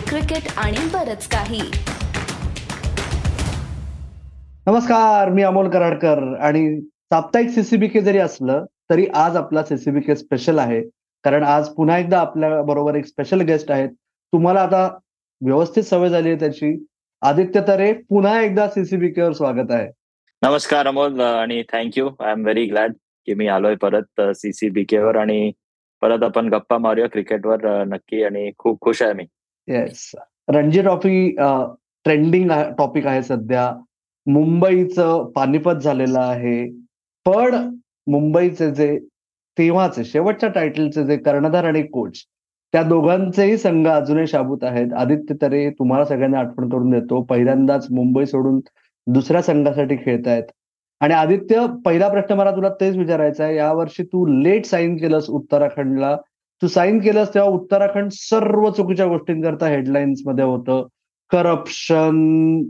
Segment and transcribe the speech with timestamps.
[0.00, 1.60] Cricket आणि बरच काही.
[4.66, 10.80] नमस्कार मी अमोल कराडकर आणि साप्ताहिक सीसीबीके जरी असलं तरी आज आपला सीसीबीके स्पेशल आहे.
[11.24, 13.88] कारण आज पुन्हा एकदा आपल्या बरोबर एक स्पेशल गेस्ट आहेत.
[14.32, 14.98] तुम्हाला आता
[15.40, 16.86] व्यवस्थित सवय झाली आहे त्याची.
[17.22, 19.88] आदित्य तरे पुन्हा एकदा सीसीबीके वर स्वागत आहे.
[20.42, 22.92] नमस्कार अमोल आणि thank you I am very glad
[23.26, 25.50] की मी आलोय परत सीसीबीके वर आणि
[26.00, 28.22] परत आपण गप्पा मारूया क्रिकेटवर नक्की.
[28.24, 29.24] आणि खूप खुश आहे मी.
[29.68, 30.10] Yes
[30.48, 31.28] Ranji trophy
[32.04, 33.72] trending topic आहे सध्या.
[34.26, 36.64] मुंबईचं पानिपत झालेलं आहे.
[37.26, 37.54] पण
[38.06, 38.98] मुंबईचे जे
[39.58, 42.22] तेव्हाचे शेवटच्या टायटलचे जे कर्णधार आणि कोच
[42.72, 44.92] त्या दोघांचेही संघ अजूनही शाबूत आहेत.
[44.92, 47.22] आदित्य तरे तुम्हाला सगळ्यांना आठवण करून देतो.
[47.22, 48.60] पहिल्यांदाच मुंबई सोडून
[49.06, 50.44] दुसऱ्या संघासाठी खेळतायत.
[51.00, 53.56] आणि आदित्य पहिला प्रश्न मला तुला तेच विचारायचा आहे.
[53.56, 56.16] यावर्षी तू लेट साईन केलंस उत्तराखंडला.
[56.62, 60.86] तू साईन केलंस तेव्हा उत्तराखंड सर्व चुकीच्या गोष्टींकरता हेडलाईन्समध्ये होतं.
[61.30, 62.62] करप्शन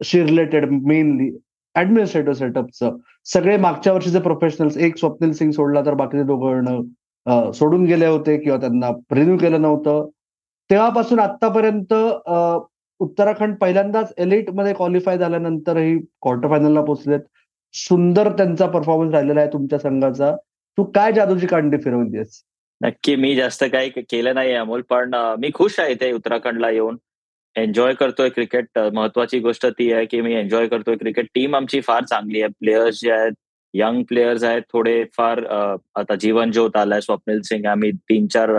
[0.00, 1.30] शी रिलेटेड मेनली
[1.74, 2.96] ऍडमिनिस्ट्रेटिव्ह सेटअपचं
[3.32, 8.58] सगळे मागच्या वर्षीचे प्रोफेशनल्स एक स्वप्नील सिंग सोडला तर बाकीचे दोघं सोडून गेले होते किंवा
[8.60, 10.08] त्यांना रिन्यू केलं नव्हतं.
[10.70, 11.94] तेव्हापासून आतापर्यंत
[13.00, 17.20] उत्तराखंड पहिल्यांदाच एलिटमध्ये क्वालिफाय झाल्यानंतरही क्वार्टर फायनलला पोहोचलेत
[17.74, 20.34] सुंदर त्यांचा परफॉर्मन्स राहिलेला आहे तुमच्या संघाचा.
[20.78, 22.42] तू काय जादूची कांडी फिरवलीस
[22.82, 26.96] नक्की मी जास्त काही केलं नाही अमोल पण मी खुश आहे ते उत्तराखंडला येऊन.
[27.56, 32.04] एन्जॉय करतोय क्रिकेट महत्वाची गोष्ट ती आहे की मी एन्जॉय करतोय क्रिकेट टीम आमची फार
[32.04, 32.50] चांगली आहे.
[32.60, 33.32] प्लेयर्स जे आहेत
[33.74, 35.44] यंग प्लेयर्स आहेत थोडे फार
[35.96, 37.00] आता जीवन ज्योत आलाय.
[37.00, 38.50] स्वप्नील सिंग आम्ही तीन चार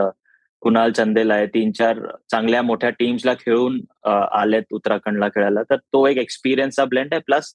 [0.62, 1.46] कुणाल चंदेल आहे.
[1.54, 2.00] तीन चार
[2.32, 3.80] चांगल्या मोठ्या टीम्सला खेळून
[4.10, 5.64] आलेत उत्तराखंडला खेळायला.
[5.70, 7.22] तर तो एक एक्सपिरियन्सचा ब्लेंड आहे.
[7.26, 7.54] प्लस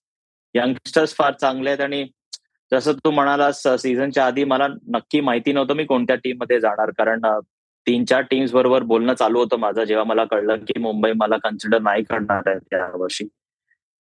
[0.55, 2.05] यंगस्टर्स फार चांगले आहेत आणि
[2.72, 6.91] जसं तू म्हणालास सीझनच्या आधी मला नक्की माहिती नव्हतं मी कोणत्या टीममध्ये जाणार.
[6.98, 7.20] कारण
[7.86, 9.84] तीन चार टीम्स बरोबर बोलणं चालू होतं माझं.
[9.84, 13.24] जेव्हा मला कळलं की मुंबई मला कन्सिडर नाही करणार आहे त्या वर्षी.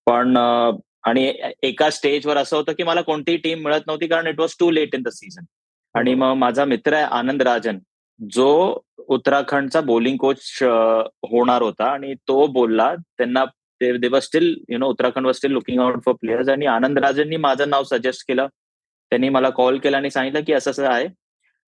[0.06, 0.36] पण
[1.04, 4.70] आणि एका स्टेजवर असं होतं की मला कोणतीही टीम मिळत नव्हती कारण it was too
[4.70, 5.44] late in the season
[5.94, 7.78] आणि मग माझा मित्र आहे आनंद राजन.
[8.20, 13.44] जो उत्तराखंडचा बॉलिंग कोच होणार होता आणि तो बोलला त्यांना
[13.80, 17.36] दे वर steel you know Uttarakhand were still looking out for players आणि आनंद राजननी
[17.36, 18.46] माझं नाव सजेस्ट केलं.
[19.12, 21.06] त्यांनी मला कॉल केला आणि सांगितलं की असं असं आहे.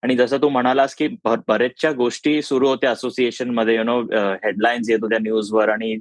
[0.04, 4.00] आणि जसं तू म्हणालास की बरेचशा गोष्टी सुरू होत्या असोसिएशनमध्ये यु नो
[4.44, 5.92] हेडलाईन्स येत होत्या न्यूजवर आणि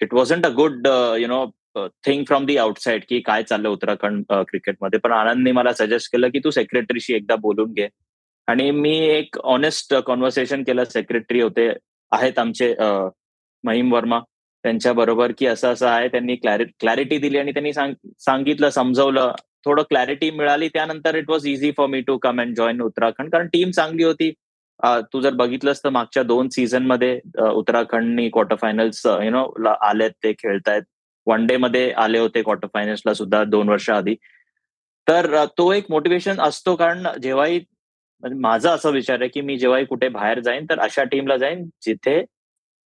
[0.00, 0.86] it wasn't a good
[1.20, 1.44] you know
[2.06, 6.38] thing from the outside की काय चाललं उत्तराखंड क्रिकेटमध्ये पण आनंदने मला सजेस्ट केलं की
[6.44, 7.88] तू सेक्रेटरीशी एकदा बोलून घे.
[8.48, 10.84] आणि मी एक ऑनेस्ट कॉन्व्हर्सेशन केलं.
[10.84, 11.68] सेक्रेटरी होते
[12.12, 12.74] आहेत आमचे
[13.64, 14.20] महिम वर्मा.
[14.64, 19.32] त्यांच्या बरोबर की असं असं आहे त्यांनी क्लॅरिटी दिली आणि त्यांनी सांगितलं समजवलं.
[19.64, 23.30] थोडं क्लॅरिटी मिळाली त्यानंतर it was easy for me to come and join Uttarakhand.
[23.32, 24.30] कारण टीम चांगली होती.
[25.12, 27.18] तू जर बघितलंस तर मागच्या दोन सीझनमध्ये
[27.52, 29.44] उत्तराखंडनी क्वार्टर फायनल्स यु नो
[29.88, 30.82] आलेत ते खेळतायत.
[31.26, 34.14] वन डे मध्ये आले होते क्वार्टर फायनल्सला सुद्धा दोन वर्ष आधी.
[35.06, 37.58] तर तो एक मोटिवेशन असतो कारण जेव्हाही
[38.22, 41.64] म्हणजे माझा असा विचार आहे की मी जेव्हाही कुठे बाहेर जाईन तर अशा टीमला जाईन
[41.82, 42.20] जिथे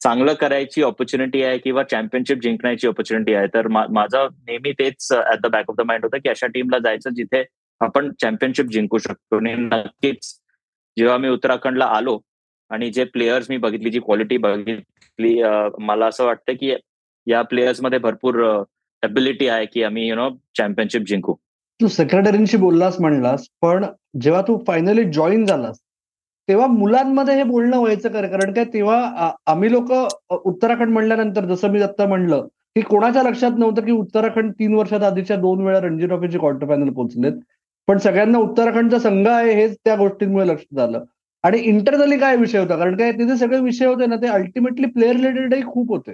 [0.03, 3.47] चांगलं करायची ऑपॉर्च्युनिटी आहे किंवा चॅम्पियनशिप जिंकण्याची ऑपॉर्च्युनिटी आहे.
[3.47, 7.09] तर माझं नेहमी तेच at the back of the mind होतं की अशा टीमला जायचं
[7.09, 7.43] जिथे
[7.81, 9.37] आपण चॅम्पियनशिप जिंकू शकतो.
[9.37, 10.33] आणि नक्कीच
[10.97, 12.19] जेव्हा मी उत्तराखंडला आलो
[12.69, 16.73] आणि जे प्लेयर्स मी बघितली जी क्वालिटी बघितली uh, मला असं वाटतं की
[17.27, 18.63] या प्लेयर्समध्ये भरपूर uh,
[19.03, 21.33] एबिलिटी आहे की आम्ही यु नो चॅम्पियनशिप जिंकू.
[21.81, 23.85] तू सेक्रेटरींशी बोललास म्हणलास पण
[24.21, 25.79] जेव्हा तू फायनली जॉईन झालास
[26.49, 29.91] तेव्हा मुलांमध्ये हे बोलणं व्हायचं कारण काय तेव्हा आम्ही लोक
[30.45, 35.37] उत्तराखंड म्हणल्यानंतर जसं मी आता म्हणलं की कोणाच्या लक्षात नव्हतं की उत्तराखंड तीन वर्षात आधीच्या
[35.37, 37.33] दोन वेळा रणजी ट्रॉफीचे क्वार्टर फायनल पोहोचलेत.
[37.87, 41.03] पण सगळ्यांना उत्तराखंडचा संघ आहे हेच त्या गोष्टींमुळे लक्षात आलं
[41.43, 42.75] आणि इंटरनली काय विषय होता?
[42.77, 46.13] कारण काय तिथे सगळे विषय होते ना ते अल्टिमेटली प्लेअर रिलेटेडही खूप होते.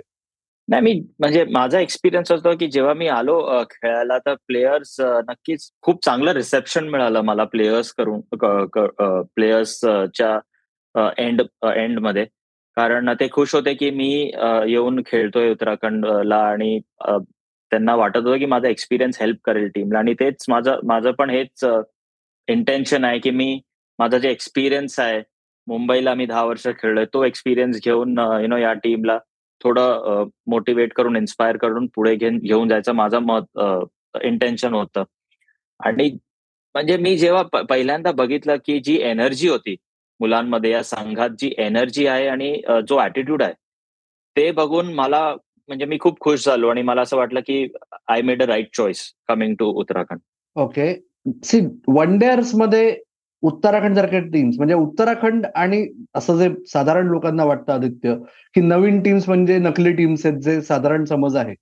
[0.69, 4.95] नाही मी म्हणजे माझा एक्सपिरियन्स होतो की जेव्हा मी आलो खेळायला तर प्लेयर्स
[5.27, 8.21] नक्कीच खूप चांगलं रिसेप्शन मिळालं मला प्लेयर्स करून
[9.35, 10.39] प्लेयर्सच्या
[11.17, 11.41] एंड
[11.75, 12.25] एंडमध्ये
[12.77, 14.09] कारण ते खुश होते की मी
[14.67, 20.45] येऊन खेळतोय उत्तराखंडला आणि त्यांना वाटत होतं की माझा एक्सपिरियन्स हेल्प करेल टीमला आणि तेच
[20.49, 21.65] माझं माझं पण हेच
[22.47, 23.59] इंटेन्शन आहे की मी
[23.99, 25.21] माझा जे एक्सपिरियन्स आहे
[25.67, 29.17] मुंबईला मी दहा वर्ष खेळलोय तो एक्सपिरियन्स घेऊन यु नो या टीमला
[29.63, 32.91] थोडं मोटिवेट करून इन्स्पायर करून पुढे घेऊन घेऊन जायचं.
[32.93, 33.59] माझं मत
[34.23, 35.03] इंटेन्शन होतं.
[35.79, 36.09] आणि
[36.75, 39.75] म्हणजे मी जेव्हा पहिल्यांदा बघितलं की जी एनर्जी होती
[40.19, 42.55] मुलांमध्ये या संघात जी एनर्जी आहे आणि
[42.87, 43.53] जो ऍटिट्यूड आहे
[44.35, 45.21] ते बघून मला
[45.69, 47.65] म्हणजे मी खूप खुश झालो आणि मला असं वाटलं की
[48.07, 50.19] I made a right choice coming to Uttarakhand.
[50.55, 50.93] Okay
[51.43, 52.97] see one डेअर्समध्ये
[53.43, 58.15] Uttarakhand सारख्या टीम्स म्हणजे उत्तराखंड आणि असं जे साधारण लोकांना वाटतं आदित्य
[58.55, 61.53] की नवीन टीम्स म्हणजे नकली टीम्स आहेत जे साधारण समज आहे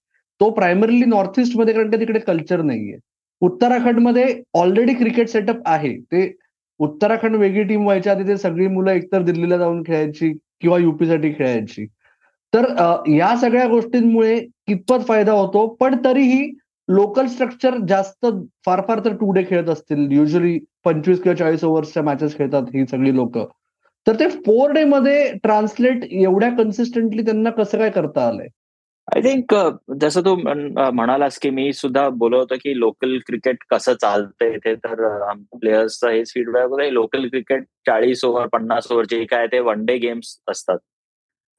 [0.42, 2.98] तो प्रायमरली नॉर्थ ईस्टमध्ये कारण का तिकडे कल्चर नाहीये.
[3.42, 5.94] उत्तराखंडमध्ये ऑलरेडी क्रिकेट सेटअप आहे.
[5.98, 6.32] ते
[6.80, 10.32] उत्तराखंड वेगळी टीम व्हायच्या आधी ते सगळी मुलं एकतर दिल्लीला जाऊन खेळायची
[10.62, 11.86] किंवा युपीसाठी खेळायची.
[12.54, 12.66] तर
[13.10, 16.52] या सगळ्या गोष्टींमुळे कितपत फायदा होतो पण तरीही
[16.88, 18.26] लोकल स्ट्रक्चर जास्त
[18.66, 20.12] फार फार तर टू डे खेळत असतील.
[20.12, 20.58] युजली
[20.88, 23.38] पंचवीस किंवा चाळीस ओव्हर्सच्या मॅचेस खेळतात ही सगळी लोक.
[24.08, 28.48] तर ते फोर डे मध्ये ट्रान्सलेट एवढ्या कन्सिस्टंटली त्यांना कसं काय करता आलंय?
[29.08, 29.54] आय थिंक
[30.02, 35.04] जसं तू म्हणालास की मी सुद्धा बोलत होतो की लोकल क्रिकेट कसं चालतंय इथे तर
[35.60, 40.36] प्लेयर्सचं हेच फीडबॅक होतं लोकल क्रिकेट चाळीस ओव्हर पन्नास ओव्हरचे काय ते वन डे गेम्स
[40.48, 40.78] असतात.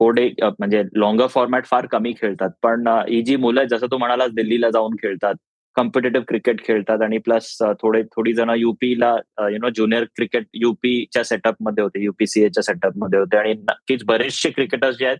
[0.00, 2.50] फोर डे म्हणजे लॉंगर फॉर्मॅट फार कमी खेळतात.
[2.62, 5.34] पण ही जी मुलं जसं तू म्हणालास दिल्लीला जाऊन खेळतात
[5.78, 9.14] कॉम्पिटेटिव्ह क्रिकेट खेळतात आणि प्लस थोडे थोडी जण युपीला
[9.52, 15.06] यु नो ज्युनियर क्रिकेट युपीच्या सेटअपमध्ये होते युपीसीएच्या सेटअपमध्ये होते आणि नक्कीच बरेचसे क्रिकेटर्स जे
[15.06, 15.18] आहेत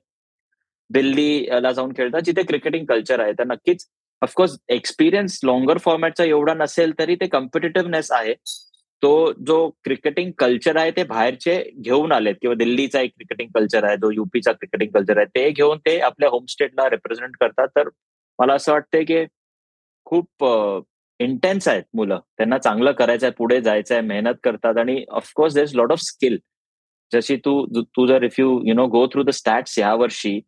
[0.91, 3.33] दिल्लीला जाऊन खेळतात जिथे क्रिकेटिंग कल्चर आहे.
[3.39, 3.87] तर नक्कीच
[4.23, 8.35] ऑफकोर्स एक्सपिरियन्स लॉंगर फॉर्मॅटचा एवढा नसेल तरी ते कॉम्पिटेटिव्हनेस आहे.
[9.03, 13.97] तो जो क्रिकेटिंग कल्चर आहे ते बाहेरचे घेऊन आलेत किंवा दिल्लीचा एक क्रिकेटिंग कल्चर आहे
[13.97, 17.69] जो युपीचा क्रिकेटिंग कल्चर आहे ते घेऊन ते आपल्या होम स्टेटला रिप्रेझेंट करतात.
[17.77, 17.89] तर
[18.39, 19.25] मला असं वाटतंय की
[20.11, 20.45] खूप
[21.21, 22.19] इंटेन्स आहेत मुलं.
[22.39, 26.01] त्यांना चांगलं करायचं आहे पुढे जायचं आहे मेहनत करतात आणि of course there is lot of
[26.03, 26.39] skill
[27.13, 30.41] जशी तू तू जर if you you know go through the stats या वर्षी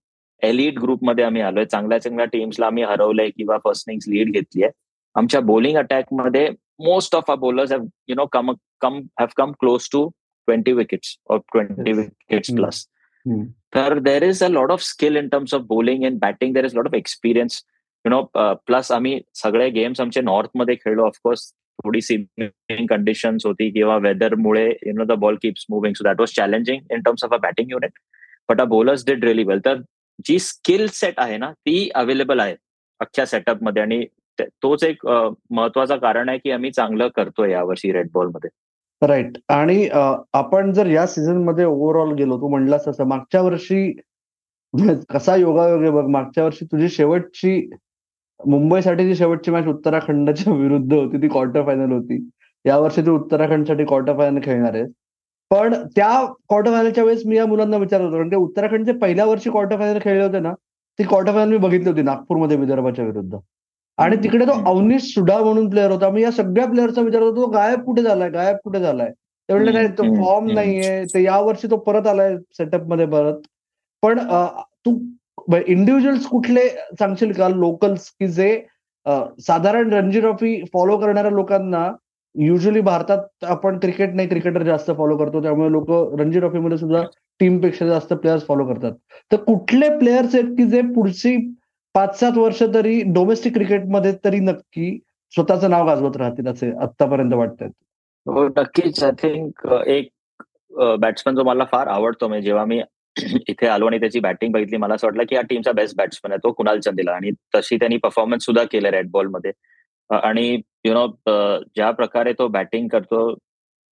[0.43, 1.65] एलिट ग्रुपमध्ये आम्ही आलोय.
[1.65, 4.73] चांगल्या चांगल्या टीम्सला आम्ही हरवलंय किंवा फर्स्ट इनिंग्स लीड घेतली आहे
[5.17, 6.49] आमच्या bowling अटॅकमध्ये
[6.85, 10.09] most of our bowlers have you know come come have come close to
[10.49, 12.87] twenty wickets or twenty wickets plus
[13.75, 16.75] तर there is a lot of skill in terms of bowling and batting there is
[16.77, 17.63] lot of experience
[18.05, 18.23] you know
[18.67, 22.01] plus आम्ही सगळे games आमचे नॉर्थमध्ये खेळलो of course थोडी
[22.87, 27.01] conditions होती किंवा वेदरमुळे you know the ball keeps moving so that was challenging in
[27.01, 27.99] terms of a batting unit
[28.49, 29.81] but a bowlers did really well तर
[30.25, 32.55] जी skill set आहे ना ती अवेलेबल आहे
[33.01, 34.05] अख्ख्या सेटअपमध्ये आणि
[34.63, 38.51] तोच एक महत्वाचं कारण आहे की आम्ही चांगलं करतोय यावर्षी रेड बॉलमध्ये
[39.03, 39.89] राईट आणि
[40.35, 43.93] आपण जर या सीझनमध्ये ओव्हरऑल गेलो तू म्हणलास तसं मागच्या वर्षी
[45.11, 47.61] कसा योगायोग आहे बघ मागच्या वर्षी तुझी शेवटची
[48.47, 52.19] मुंबईसाठीची शेवटची मॅच उत्तराखंडच्या विरुद्ध होती ती क्वार्टर फायनल होती.
[52.65, 54.91] यावर्षी तू उत्तराखंडसाठी क्वार्टर फायनल खेळणार आहेस
[55.51, 56.09] पण त्या
[56.49, 59.99] क्वार्टर फायनलच्या वेळेस मी या मुलांना विचारत होतो कारण ते उत्तराखंडचे पहिल्या वर्षी क्वार्टर फायनल
[60.03, 60.53] खेळले होते ना
[60.99, 63.37] ती क्वार्टर फायनल मी बघितली होती नागपूरमध्ये विदर्भाच्या विरुद्ध.
[63.99, 66.09] आणि तिकडे तो अवनीश सुडा म्हणून प्लेअर होता.
[66.11, 69.11] मी या सगळ्या प्लेअरचा विचार होतो तो गायब कुठे झालाय गायब कुठे झालाय?
[69.11, 71.05] ते म्हणले नाही तो फॉर्म नाहीये.
[71.05, 73.41] ते यावर्षी तो परत आलाय सेटअपमध्ये परत.
[74.03, 74.19] पण
[74.87, 74.99] तू
[75.67, 77.49] इंडिव्हिज्युअल्स कुठले सांगशील का?
[77.49, 78.53] लोकल्स की जे
[79.41, 81.91] साधारण रणजी ट्रॉफी फॉलो करणाऱ्या लोकांना
[82.35, 85.43] युजली भारतात आपण क्रिकेट नाही क्रिकेटर जास्त फॉलो करतो.
[85.43, 85.91] त्यामुळे लोक
[86.21, 87.03] रणजी ट्रॉफीमध्ये सुद्धा
[87.41, 88.93] टीमपेक्षा जास्त प्लेयर्स फॉलो करतात.
[89.33, 91.37] तर कुठले प्लेयर्स आहेत की जे पुढची
[91.95, 94.99] पाच सात वर्ष तरी डोमेस्टिक क्रिकेटमध्ये तरी नक्की
[95.33, 97.69] स्वतःचं नाव गाजवत राहतील असे आतापर्यंत वाटतात
[98.27, 99.03] हो, नक्कीच.
[99.05, 100.09] आय थिंक एक
[101.01, 102.81] बॅट्समन जो मला फार आवडतो म्हणजे जेव्हा मी
[103.49, 104.77] इथे आलो आणि त्याची बॅटिंग बघितली.
[104.77, 107.13] मला असं वाटलं की हा टीमचा बेस्ट बॅट्समन आहे तो कुणाल चंदेला.
[107.13, 109.53] आणि तशी त्यांनी परफॉर्मन्स सुद्धा केलं रेड बॉलमध्ये
[110.11, 110.49] आणि
[110.85, 111.07] यु नो
[111.75, 113.33] ज्या प्रकारे तो बॅटिंग करतो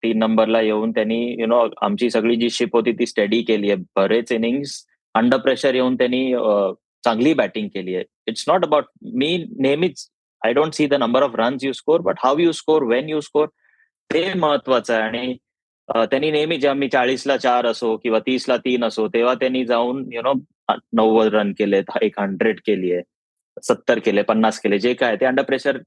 [0.03, 3.83] तीन नंबरला येऊन त्यांनी यु नो आमची सगळी जी शिप होती ती स्टडी केली आहे.
[3.97, 4.83] बरेच इनिंग्स
[5.15, 6.31] अंडर प्रेशर येऊन त्यांनी
[7.05, 8.05] चांगली बॅटिंग केली आहे.
[8.29, 8.85] इट्स नॉट अबाउट
[9.15, 10.07] मी नेहमीच
[10.43, 13.21] I don't see the number of runs you score but how you score when you
[13.21, 13.47] score
[14.11, 15.03] ते महत्वाचं आहे.
[15.03, 15.37] आणि
[15.89, 20.23] त्यांनी नेहमी जेव्हा मी चाळीसला चार असो किंवा तीसला तीन असो तेव्हा त्यांनी जाऊन यु
[20.23, 20.33] नो
[20.93, 23.03] नव्वद रन केले एक हंड्रेड केली आहे
[23.69, 25.79] सत्तर केले पन्नास केले जे काय ते अंडर प्रेशर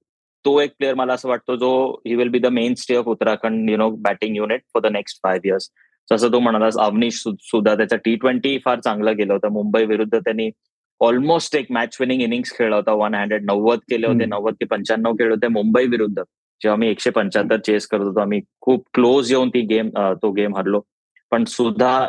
[0.46, 1.72] तो एक प्लेअर मला असं वाटतो जो
[2.08, 5.48] he will be the mainstay of Uttarakhand you know batting unit for the next five
[5.48, 5.70] years
[6.12, 9.50] जसं तो म्हणालास अवनीश सुद्धा त्याचा टी ट्वेंटी फार चांगलं गेलं होतं.
[9.54, 10.50] मुंबई विरुद्ध त्यांनी
[11.02, 15.14] ऑलमोस्ट एक मॅच विनिंग इनिंग्स खेळला होता वन हंड्रेड नव्वद केले होते नव्वद ते पंच्याण्णव
[15.14, 16.22] केले होते मुंबई विरुद्ध.
[16.62, 19.90] जेव्हा आम्ही एकशे पंच्याहत्तर चेस करत होतो आम्ही खूप क्लोज येऊन ती गेम
[20.22, 20.82] तो गेम हरलो.
[21.32, 22.06] पण सुद्धा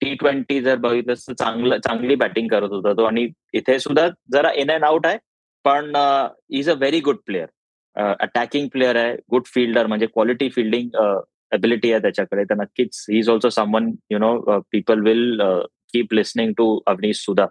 [0.00, 3.04] टी ट्वेंटी जर बघितलं तर चांगलं चांगली बॅटिंग करत होता तो.
[3.04, 5.18] आणि इथे सुद्धा जरा इन अँड आउट आहे
[5.64, 5.92] पण
[6.58, 7.46] is a very good player
[8.20, 10.88] attacking player आहे गुड फिल्डर म्हणजे क्वालिटी फिल्डिंग
[11.54, 12.44] एबिलिटी आहे त्याच्याकडे.
[12.44, 15.40] तर नक्कीच he is also someone you know people will
[15.92, 17.44] keep listening to Avneesh Sudha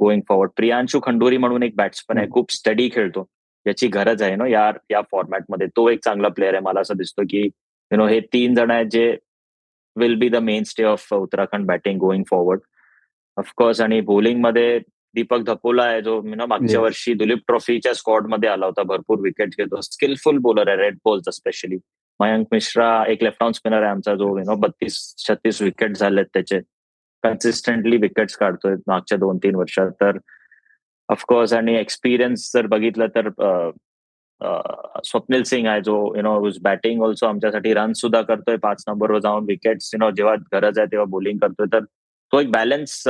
[0.00, 3.28] going forward Priyanshu Khanduri म्हणून एक बॅट्समन आहे खूप स्टडी खेळतो.
[3.66, 6.62] याची गरज आहे ना या या फॉर्मॅटमध्ये तो एक चांगला प्लेअर आहे.
[6.62, 7.42] मला असं दिसतो की
[7.90, 9.16] यु नो हे तीन जण आहेत जे
[9.96, 12.60] will be the mainstay of Uttarakhand batting going forward
[13.36, 14.78] of course आणि बॉलिंगमध्ये
[15.14, 18.82] दीपक धपोला आहे जो नो मागच्या वर्षी दुलीप ट्रॉफीच्या स्क्वॉडमध्ये आला होता.
[18.82, 19.80] भरपूर विकेट घेतो.
[19.80, 21.76] स्किलफुल बॉलर आहे red balls specially
[22.20, 26.60] Mayank Mishra एक लेफ्ट स्पिनर आहे आमचा जो यु नो बत्तीस छत्तीस विकेट झालेत त्याचे.
[27.22, 29.90] कन्सिस्टंटली विकेट्स काढतोय मागच्या दोन तीन वर्षात.
[29.90, 30.18] तर
[31.08, 33.28] ऑफकोर्स आणि एक्सपिरियन्स जर बघितलं तर
[35.04, 38.56] स्वप्नील सिंग आहे जो यु नो बॅटिंग ऑल्सो आमच्यासाठी रन सुद्धा करतोय.
[38.56, 41.66] पाच नंबरवर जाऊन विकेट्स यु नो जेव्हा गरज आहे तेव्हा बॉलिंग करतोय.
[41.72, 41.84] तर
[42.32, 43.02] तो एक बॅलन्स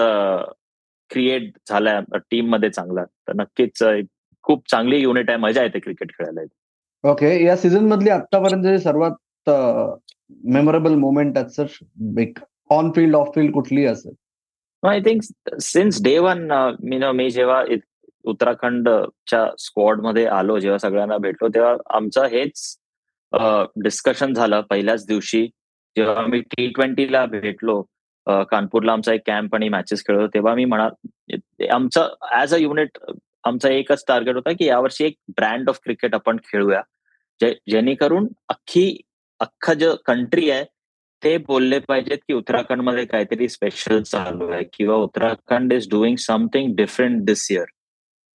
[1.11, 2.00] क्रिएट झालाय
[2.31, 3.05] टीममध्ये चांगला.
[3.05, 3.83] तर नक्कीच
[4.45, 5.38] खूप चांगली युनिट आहे.
[5.38, 6.47] मजा येते क्रिकेट खेळायला.
[7.05, 9.50] ओके या सीझन मधली आतापर्यंत सर्वात
[10.45, 11.38] मेमोरेबल मोमेंट
[12.19, 12.38] एक
[12.71, 14.15] ऑन फील्ड ऑफ फील्ड कुठली असेल
[14.83, 15.23] I think
[15.62, 16.50] since day one
[16.85, 17.62] मी ना मी जेव्हा
[18.25, 22.76] उत्तराखंडच्या स्क्वॉडमध्ये आलो जेव्हा सगळ्यांना भेटलो तेव्हा आमचं हेच
[23.83, 25.47] डिस्कशन झालं पहिल्याच दिवशी.
[25.97, 27.83] जेव्हा मी टी ट्वेंटीला भेटलो
[28.50, 32.99] कानपूरला आमचा एक कॅम्प आणि मॅचेस खेळलो तेव्हा मी म्हणाल आमचं ऍज अ युनिट
[33.45, 36.83] आमचा एकच टार्गेट होता की यावर्षी एक ब्रँड ऑफ क्रिकेट आपण खेळूया.
[37.40, 38.97] जे जेणेकरून अख्खी
[39.40, 40.64] अख्खा जे कंट्री आहे
[41.23, 47.23] ते बोलले पाहिजेत की उत्तराखंडमध्ये काहीतरी स्पेशल चालू आहे किंवा Uttarakhand is doing something different
[47.27, 47.65] this year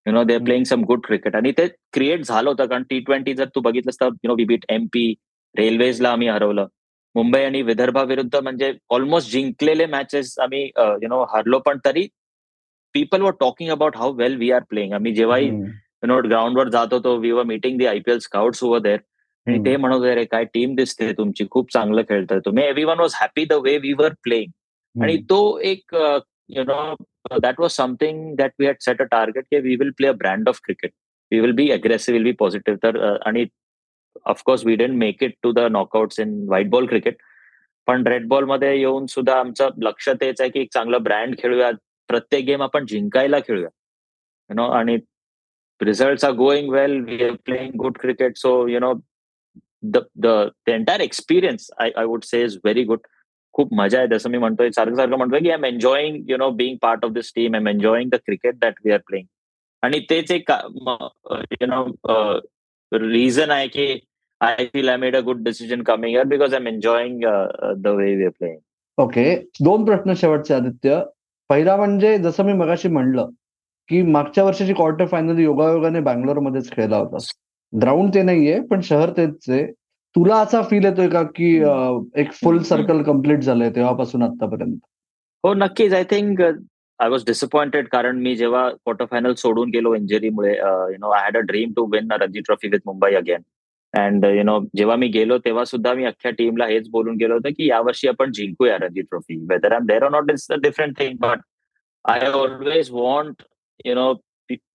[0.06, 3.34] you know they playing some good cricket आणि ते क्रिएट झालं होतं कारण टी ट्वेंटी
[3.34, 5.14] जर तू बघितलंस तर यु नो बीट एमपी
[5.56, 6.68] रेल्वेजला आम्ही हरवलं.
[7.16, 11.60] मुंबई आणि विदर्भाविरुद्ध म्हणजे ऑलमोस्ट जिंकलेले मॅचेस आम्ही यु नो हरलो.
[11.60, 12.08] पण तरी
[12.96, 16.94] people were talking about how well we are playing आम्ही जेव्हाही यु नो ग्राउंडवर जात
[16.94, 19.00] होतो we were meeting the IPL scouts over there
[19.48, 22.64] आणि ते म्हणत होते काय टीम दिसते तुमची खूप चांगलं खेळतोय तुम्ही.
[22.84, 25.96] Everyone was happy the way we were playing आणि तो एक
[26.50, 30.08] you know that was something that we had set a target की we will play
[30.08, 30.92] a brand of cricket
[31.32, 33.46] we will be aggressive will be positive तर आणि
[34.26, 37.18] of course we didn't make it to the knockouts in white ball cricket
[37.88, 41.70] पण red बॉलमध्ये येऊन सुद्धा आमचं लक्ष तेच आहे की एक चांगलं ब्रँड खेळूया
[42.10, 43.70] प्रत्येक गेम आपण जिंकायला खेळूया
[44.50, 44.98] यु नो आणि
[45.82, 48.94] result are going well we are playing good cricket so you know
[49.84, 50.28] the the
[50.66, 53.00] the entire experience I I would say is very good
[53.54, 54.70] खूप मजा आहे जसं मी म्हणतोय.
[54.72, 57.62] सारखं सारखं म्हणतोय की I am enjoying you know being part of this team I
[57.62, 59.28] am enjoying the cricket that we are playing
[59.84, 60.52] आणि तेच एक
[61.62, 61.84] यु नो
[62.92, 63.88] रिझन आहे की
[64.42, 67.24] I feel I made a good decision coming year because I am enjoying
[67.84, 68.60] the way we are playing
[68.98, 71.02] okay दोन प्रश्न शेवटचे आदित्य.
[71.50, 73.30] पहिला म्हणजे जसं मी मगाशी म्हणलं
[73.90, 77.18] की मागच्या वर्षाची क्वार्टर फायनल योगायोगाने बँगलोरमध्येच खेळला होता.
[77.74, 79.66] ग्राउंड ते नाहीये पण शहर तेच आहे
[80.16, 81.54] तुला असा फील येतोय का की
[82.22, 84.78] एक फुल सर्कल कंप्लीट झालंय तेव्हापासून आतापर्यंत
[85.44, 85.94] हो नक्कीच.
[85.94, 91.10] I think I was disappointed कारण मी जेव्हा क्वार्टर फायनल सोडून गेलो इंजरीमुळे you know
[91.10, 93.42] I had a dream to win Ranji trophy with Mumbai again
[93.94, 97.50] and you know जेव्हा मी गेलो तेव्हा सुद्धा मी अख्ख्या टीमला हेच बोलून गेलो होतं
[97.58, 101.18] की यावर्षी आपण जिंकूया Ranji trophy whether I there are not it's a different thing
[101.22, 101.42] but
[102.06, 103.44] I always want
[103.86, 104.14] you know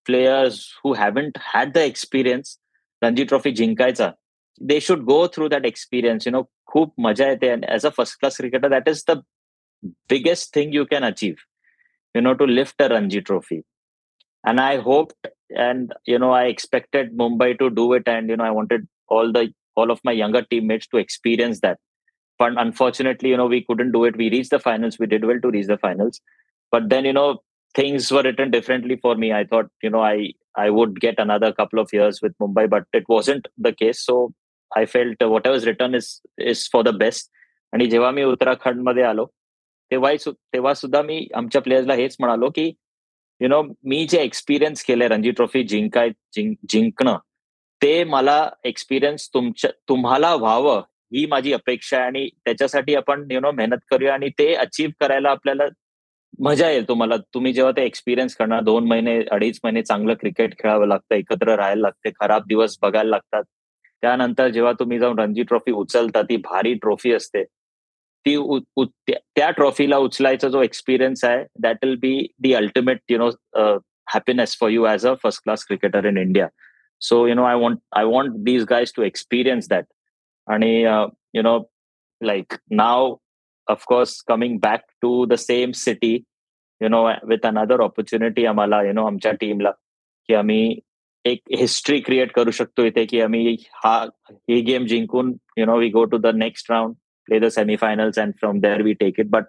[0.06, 2.58] players who haven't had the experience
[3.03, 4.11] Ranji trophy जिंकायचा
[4.69, 8.37] they should go through that experience you know खूप मजा येते as a first class
[8.37, 9.21] cricketer that is the
[10.07, 11.37] biggest thing you can achieve
[12.15, 13.63] you know to lift a ranji trophy
[14.43, 18.43] and i hoped and you know i expected mumbai to do it and you know
[18.43, 19.43] i wanted all the
[19.75, 21.79] all of my younger teammates to experience that
[22.39, 25.39] but unfortunately you know we couldn't do it we reached the finals we did well
[25.39, 26.21] to reach the finals
[26.71, 27.29] but then you know
[27.74, 31.52] things were written differently for me i thought you know i i would get another
[31.52, 34.32] couple of years with mumbai but it wasn't the case so
[34.72, 37.32] i felt uh, whatever's written is is for the best
[37.72, 39.26] आणि जेव्हा मी उत्तराखंडमध्ये आलो
[39.90, 42.72] तेव्हा तेव्हा सुद्धा मी आमच्या प्लेयर्सला हेच म्हणालो की
[43.40, 46.10] यु नो मी जे एक्सपिरियन्स केलंय रणजी ट्रॉफी जिंकाय
[46.68, 47.16] जिंकणं
[47.82, 50.78] ते मला एक्सपिरियन्स तुमच्या तुम्हाला व्हावं
[51.14, 55.30] ही माझी अपेक्षा आहे आणि त्याच्यासाठी आपण यु नो मेहनत करूया आणि ते अचीव्ह करायला
[55.30, 55.64] आपल्याला
[56.40, 57.16] मजा येईल तुम्हाला.
[57.34, 61.80] तुम्ही जेव्हा ते एक्सपिरियन्स करणार दोन महिने अडीच महिने चांगलं क्रिकेट खेळावं लागतं एकत्र राहायला
[61.80, 63.44] लागते खराब दिवस बघायला लागतात.
[64.02, 67.44] त्यानंतर जेव्हा तुम्ही जाऊन रणजी ट्रॉफी उचलता ती भारी ट्रॉफी असते.
[68.26, 68.36] ती
[69.06, 73.28] त्या ट्रॉफीला उचलायचा जो एक्सपिरियन्स आहे that will be the ultimate you know
[74.12, 76.46] happiness for you as a first class cricketer in India
[77.02, 79.84] so you know I want I want these guys to experience that
[80.48, 81.58] आणि you know
[82.20, 83.14] like now
[83.72, 86.14] of course coming back to the same city
[86.80, 89.70] you know with another opportunity आम्हाला you know आमच्या टीमला
[90.28, 90.78] की आम्ही
[91.24, 93.96] एक history create करू शकतो इथे की आम्ही हा
[94.32, 96.94] ही गेम जिंकून you know we go to the next round
[97.28, 99.44] play the semifinals and from there we take it but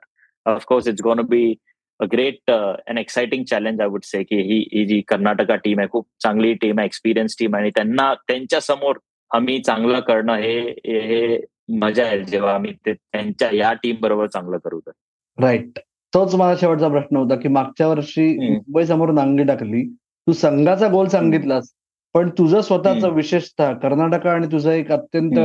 [0.46, 1.60] of course course it's be to be
[2.00, 3.80] a great uh, an exciting challenge
[4.24, 8.13] की ही ही जी Karnataka team आहे खूप चांगली team आहे experience team आणि त्यांना
[8.27, 8.98] त्यांच्यासमोर
[9.32, 11.38] आम्ही चांगलं करणं हे हे
[11.70, 14.91] मजा आहे जेव्हा आम्ही त्यांच्या या टीम बरोबर चांगलं करू तर.
[15.39, 15.79] राईट
[16.13, 19.84] तोच माझा शेवटचा प्रश्न होता की मागच्या वर्षी मुंबई समोर नांगी टाकली.
[20.27, 21.72] तू संघाचा गोल सांगितलास
[22.13, 25.39] पण तुझं स्वतःच विशेषतः कर्नाटका आणि तुझं एक अत्यंत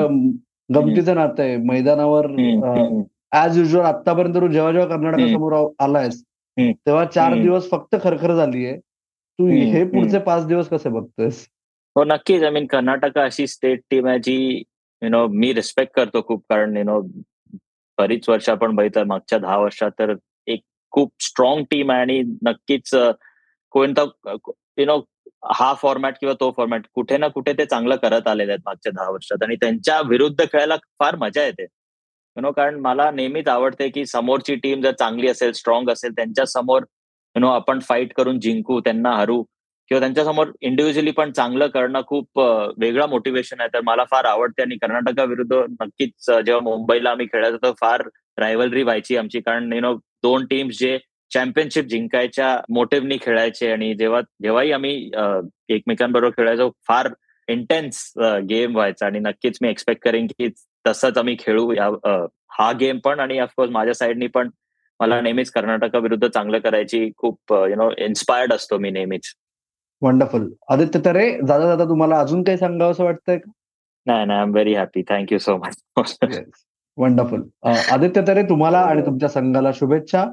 [0.75, 1.57] गमतीचं नातं आहे.
[1.57, 2.27] मैदानावर
[3.33, 6.23] ऍज युजल आतापर्यंत तू जेव्हा जेव्हा कर्नाटकासमोर आलायस.
[6.59, 7.35] तेव्हा चार.
[7.35, 8.77] दिवस फक्त खरखर झालीये.
[8.77, 9.47] तू.
[9.47, 11.47] हे पुढचे पाच दिवस कसे बघतोयस?
[11.97, 12.43] हो नक्कीच.
[12.43, 14.63] आय मीन कर्नाटक अशी स्टेट टीम आहे जी
[15.03, 17.01] यु नो मी रिस्पेक्ट करतो खूप कारण यु नो
[17.99, 20.15] बरीच वर्ष आपण बघितलं मागच्या दहा वर्षात तर
[20.47, 20.61] एक
[20.93, 22.95] खूप स्ट्रॉंग टीम आहे आणि नक्कीच
[23.75, 24.05] कोणता
[24.79, 25.01] यु नो
[25.55, 29.11] हा फॉर्मॅट किंवा तो फॉर्मॅट कुठे ना कुठे ते चांगलं करत आलेले आहेत मागच्या दहा
[29.11, 31.63] वर्षात आणि त्यांच्या विरुद्ध खेळायला फार मजा येते.
[31.63, 36.83] यु नो कारण मला नेहमीच आवडते की समोरची टीम जर चांगली असेल स्ट्रॉंग असेल त्यांच्यासमोर
[37.37, 39.43] यु नो आपण फाईट करून जिंकू त्यांना हरू.
[39.89, 43.69] किंवा त्यांच्यासमोर इंडिव्हिज्युअली पण चांगलं करणं खूप वेगळा वेगळं मोटिवेशन आहे.
[43.75, 48.03] तर मला फार आवडते आणि कर्नाटकाविरुद्ध नक्कीच जेव्हा मुंबईला आम्ही खेळायचो तर फार
[48.39, 49.41] रायव्हलरी व्हायची आमची.
[49.41, 50.99] कारण यु नो दोन टीम्स जे
[51.31, 55.11] चॅम्पियनशिप जिंकायच्या मोटिव्हनी खेळायचे आणि जेव्हा जेव्हाही आम्ही
[55.75, 57.09] एकमेकांबरोबर खेळायचो फार
[57.49, 58.13] इंटेन्स
[58.49, 59.07] गेम व्हायचा.
[59.07, 60.49] आणि नक्कीच मी एक्सपेक्ट करेन की
[60.87, 61.73] तसंच आम्ही खेळू.
[61.73, 61.89] या
[62.59, 64.51] हा गेम पण आणि ऑफकोर्स माझ्या साईडनी पण
[65.01, 69.33] मला नेहमीच कर्नाटकाविरुद्ध चांगलं करायची खूप यु नो इन्स्पायर्ड असतो मी नेहमीच.
[70.03, 73.51] वंडरफुल आदित्य तरे जाता जाता तुम्हाला अजून काही सांगावं असं वाटतंय का?
[74.07, 76.19] नाही नाही I am very happy thank you so much
[76.99, 77.43] wonderful
[77.93, 80.25] Aditya Tare तुम्हाला आणि तुमच्या संघाला शुभेच्छा.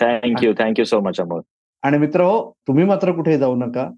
[0.00, 1.40] Thank you thank you so much Amol
[1.82, 3.88] आणि मित्र हो तुम्ही मात्र कुठे जाऊ नका.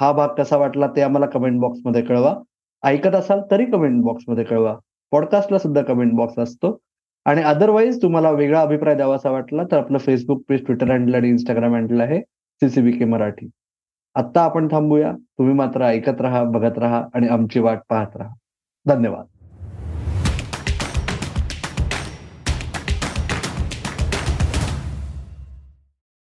[0.00, 2.34] हा भाग कसा वाटला ते आम्हाला कमेंट बॉक्समध्ये कळवा.
[2.82, 4.74] ऐकत असाल तरी कमेंट बॉक्समध्ये कळवा.
[5.12, 6.78] पॉडकास्टला सुद्धा कमेंट बॉक्स असतो.
[7.26, 11.74] आणि अदरवाईज तुम्हाला वेगळा अभिप्राय द्यावासा वाटला तर आपलं फेसबुक पेज ट्विटर हँडल आणि इंस्टाग्राम
[11.74, 12.20] हँडल आहे.
[12.62, 13.48] CCB K Marathi.
[14.14, 15.12] आत्ता आपण थांबूया.
[15.12, 18.34] तुम्ही मात्र ऐकत राहा बघत राहा आणि आमची वाट पाहत राहा.
[18.86, 19.31] धन्यवाद.